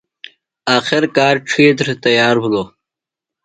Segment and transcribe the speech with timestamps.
[0.77, 2.67] آخر کار ڇِھیتر تیار بِھلوۡ۔